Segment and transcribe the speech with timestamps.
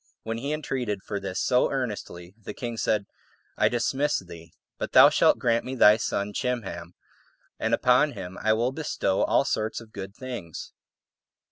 [0.23, 3.05] When he entreated for this so earnestly, the king said,
[3.55, 6.95] "I dismiss thee, but thou shalt grant me thy son Chimham,
[7.59, 10.73] and upon him I will bestow all sorts of good things."